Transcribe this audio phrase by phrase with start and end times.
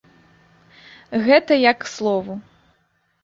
[1.27, 2.33] Гэта я к слову.